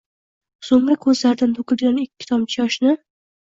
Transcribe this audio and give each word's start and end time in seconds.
so'ngra 0.69 0.95
ko'zlaridan 1.03 1.55
to'kilgan 1.59 2.03
ikki 2.07 2.33
tomchi 2.33 2.61
yoshn 2.67 2.95